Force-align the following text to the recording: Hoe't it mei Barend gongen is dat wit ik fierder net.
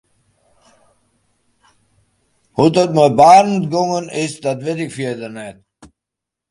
Hoe't 2.55 2.77
it 2.83 2.91
mei 2.97 3.15
Barend 3.19 3.63
gongen 3.73 4.05
is 4.23 4.33
dat 4.43 4.63
wit 4.65 4.79
ik 4.85 4.91
fierder 4.97 5.31
net. 5.37 5.57